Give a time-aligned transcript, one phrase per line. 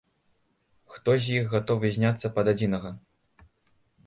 [0.93, 2.89] Хто з іх гатовы зняцца пад адзінага?